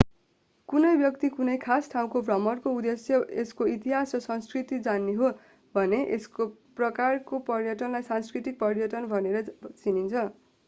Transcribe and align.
कुनै 0.69 0.91
व्यक्ति 0.99 1.27
कुनै 1.33 1.55
खास 1.63 1.89
ठाउँको 1.89 2.21
भ्रमणको 2.29 2.71
उद्देश्य 2.77 3.19
यसको 3.33 3.67
इतिहास 3.73 4.15
र 4.15 4.21
संस्कृति 4.23 4.79
जान्ने 4.87 5.13
हो 5.19 5.29
भने 5.75 5.99
यस 6.05 6.25
प्रकारको 6.79 7.41
पर्यटनलाई 7.51 8.07
सांस्कृतिक 8.09 8.57
पर्यटन 8.63 9.11
भनेर 9.13 9.45
चिनिन्छ 9.75 10.25